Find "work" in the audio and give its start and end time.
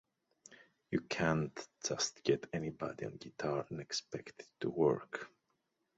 4.71-5.29